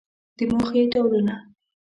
د 0.37 0.39
موخې 0.51 0.83
ډولونه 0.91 1.35